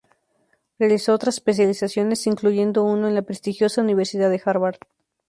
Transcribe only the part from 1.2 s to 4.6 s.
especializaciones, incluyendo uno en la prestigiosa Universidad de